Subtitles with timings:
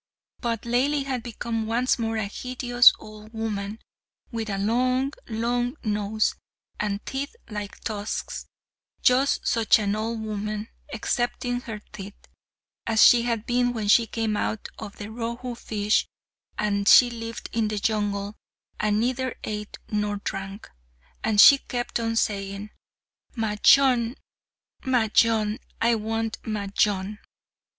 [0.39, 3.77] But Laili had become once more a hideous old woman,
[4.31, 6.33] with a long, long nose,
[6.79, 8.47] and teeth like tusks;
[9.03, 12.17] just such an old woman, excepting her teeth,
[12.87, 16.07] as she had been when she came out of the Rohu fish;
[16.57, 18.35] and she lived in the jungle,
[18.79, 20.67] and neither ate nor drank,
[21.23, 22.71] and she kept on saying,
[23.37, 24.15] "Majnun,
[24.83, 27.19] Majnun; I want Majnun."